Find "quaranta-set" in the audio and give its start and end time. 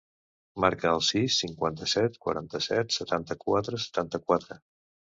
2.27-2.99